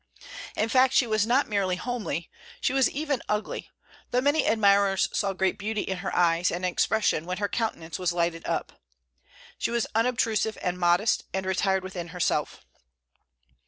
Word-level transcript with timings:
In 0.55 0.67
fact, 0.67 0.95
she 0.95 1.05
was 1.05 1.27
not 1.27 1.47
merely 1.47 1.75
homely, 1.75 2.31
she 2.59 2.73
was 2.73 2.89
even 2.89 3.21
ugly; 3.29 3.69
though 4.09 4.19
many 4.19 4.47
admirers 4.47 5.07
saw 5.13 5.31
great 5.33 5.59
beauty 5.59 5.81
in 5.83 5.97
her 5.99 6.11
eyes 6.15 6.49
and 6.49 6.65
expression 6.65 7.23
when 7.27 7.37
her 7.37 7.47
countenance 7.47 7.99
was 7.99 8.11
lighted 8.11 8.43
up. 8.47 8.81
She 9.59 9.69
was 9.69 9.85
unobtrusive 9.93 10.57
and 10.63 10.79
modest, 10.79 11.25
and 11.35 11.45
retired 11.45 11.83
within 11.83 12.07
herself. 12.07 12.65